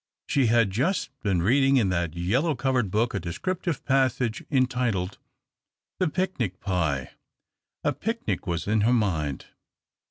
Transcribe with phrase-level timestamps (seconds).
[0.25, 5.19] She had just been reading in that yellow covered book a descriptive passage entitled,"
[5.99, 7.11] The Picnic Pie."
[7.83, 9.45] A picnic was in her mind.